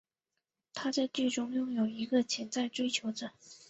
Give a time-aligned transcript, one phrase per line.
[0.73, 3.29] 她在剧中拥有一个潜在追求者。